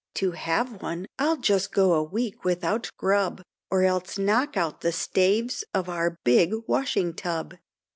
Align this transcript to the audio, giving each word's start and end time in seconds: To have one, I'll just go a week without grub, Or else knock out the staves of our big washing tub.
To 0.15 0.31
have 0.31 0.81
one, 0.81 1.05
I'll 1.19 1.37
just 1.37 1.71
go 1.71 1.93
a 1.93 2.01
week 2.01 2.43
without 2.43 2.89
grub, 2.97 3.43
Or 3.69 3.83
else 3.83 4.17
knock 4.17 4.57
out 4.57 4.81
the 4.81 4.91
staves 4.91 5.63
of 5.75 5.89
our 5.89 6.17
big 6.23 6.55
washing 6.65 7.13
tub. 7.13 7.53